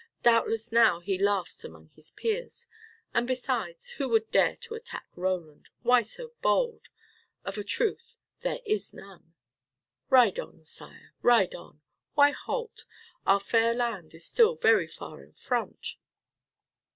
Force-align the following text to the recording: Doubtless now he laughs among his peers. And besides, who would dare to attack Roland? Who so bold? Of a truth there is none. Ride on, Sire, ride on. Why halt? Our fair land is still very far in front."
Doubtless 0.23 0.71
now 0.71 0.99
he 0.99 1.15
laughs 1.15 1.63
among 1.63 1.89
his 1.95 2.09
peers. 2.09 2.65
And 3.13 3.27
besides, 3.27 3.91
who 3.91 4.09
would 4.09 4.31
dare 4.31 4.55
to 4.55 4.73
attack 4.73 5.05
Roland? 5.15 5.69
Who 5.83 6.03
so 6.03 6.31
bold? 6.41 6.87
Of 7.45 7.55
a 7.59 7.63
truth 7.63 8.17
there 8.39 8.61
is 8.65 8.95
none. 8.95 9.35
Ride 10.09 10.39
on, 10.39 10.63
Sire, 10.63 11.13
ride 11.21 11.53
on. 11.53 11.81
Why 12.15 12.31
halt? 12.31 12.85
Our 13.27 13.39
fair 13.39 13.75
land 13.75 14.15
is 14.15 14.25
still 14.25 14.55
very 14.55 14.87
far 14.87 15.21
in 15.21 15.33
front." 15.33 15.97